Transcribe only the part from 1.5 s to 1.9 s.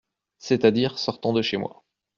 moi.